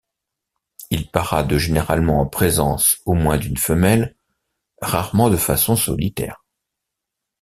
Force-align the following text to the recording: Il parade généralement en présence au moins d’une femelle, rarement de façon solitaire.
Il 0.89 1.11
parade 1.11 1.55
généralement 1.57 2.21
en 2.21 2.25
présence 2.25 2.97
au 3.05 3.13
moins 3.13 3.37
d’une 3.37 3.57
femelle, 3.57 4.17
rarement 4.81 5.29
de 5.29 5.37
façon 5.37 5.75
solitaire. 5.75 6.43